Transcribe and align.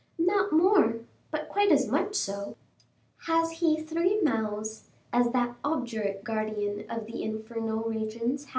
"Not 0.17 0.51
more, 0.51 1.01
but 1.29 1.47
quite 1.47 1.71
as 1.71 1.87
much 1.87 2.15
so." 2.15 2.57
"Has 3.27 3.51
he 3.59 3.79
three 3.79 4.19
mouths, 4.21 4.89
as 5.13 5.29
that 5.29 5.57
obdurate 5.63 6.23
guardian 6.23 6.89
of 6.89 7.05
the 7.05 7.21
infernal 7.21 7.83
regions 7.83 8.45
had? 8.45 8.49